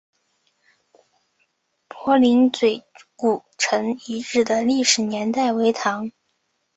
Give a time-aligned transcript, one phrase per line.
[1.87, 2.83] 柏林嘴
[3.15, 6.11] 古城遗址的历史年代为唐。